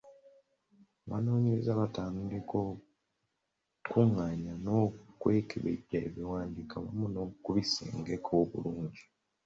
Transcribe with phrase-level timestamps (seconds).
[1.05, 9.03] Abanoonyereza baatandika okukungaanya n’okwekebejja ebiwandiiko wamu n’okubisengeka obulungi.